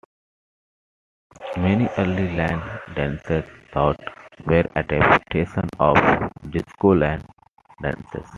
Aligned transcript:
Many 1.57 1.87
early 1.99 2.35
line 2.35 2.59
dances, 2.95 3.43
though, 3.71 3.93
were 4.47 4.63
adaptations 4.75 5.69
of 5.79 5.95
disco 6.49 6.95
line 6.95 7.21
dances. 7.83 8.25